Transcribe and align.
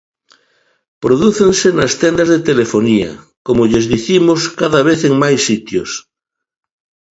Prodúcense 1.03 1.67
nas 1.79 1.93
tendas 2.01 2.29
de 2.33 2.39
telefonía, 2.49 3.11
como 3.45 3.67
lles 3.71 3.85
dicimos, 3.93 4.39
cada 4.61 4.79
vez 4.87 4.99
en 5.09 5.13
máis 5.23 5.41
sitios. 5.49 5.89